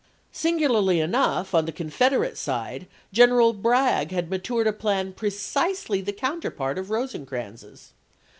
[0.31, 6.79] Singularly enough, on the Confederate side General Bragg had matured a plan precisely the counterpart
[6.79, 7.93] of Rosecrans's.